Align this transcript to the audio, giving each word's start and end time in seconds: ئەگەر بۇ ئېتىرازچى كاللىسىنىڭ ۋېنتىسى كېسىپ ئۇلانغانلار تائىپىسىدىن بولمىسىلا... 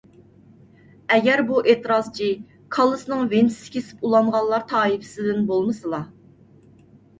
ئەگەر 1.15 1.43
بۇ 1.51 1.61
ئېتىرازچى 1.71 2.29
كاللىسىنىڭ 2.77 3.23
ۋېنتىسى 3.35 3.77
كېسىپ 3.77 4.09
ئۇلانغانلار 4.09 4.67
تائىپىسىدىن 4.75 5.47
بولمىسىلا... 5.55 6.05